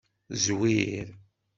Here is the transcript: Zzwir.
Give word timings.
Zzwir. 0.39 1.05